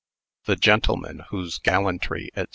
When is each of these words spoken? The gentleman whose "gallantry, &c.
The 0.45 0.55
gentleman 0.55 1.25
whose 1.29 1.59
"gallantry, 1.59 2.31
&c. 2.35 2.45